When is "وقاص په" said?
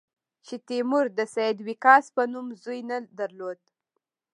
1.67-2.23